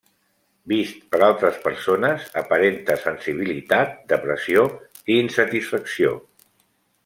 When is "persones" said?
1.65-2.25